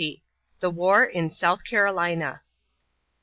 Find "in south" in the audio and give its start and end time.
1.05-1.63